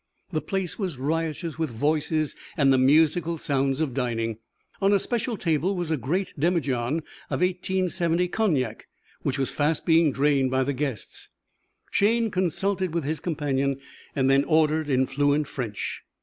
[0.31, 4.39] The place was riotous with voices and the musical sounds of dining.
[4.81, 8.87] On a special table was a great demijohn of 1870 cognac,
[9.21, 11.29] which was fast being drained by the guests.
[11.91, 13.79] Shayne consulted with his companion
[14.15, 16.01] and then ordered in fluent French.